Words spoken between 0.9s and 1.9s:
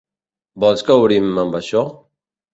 obrim amb això?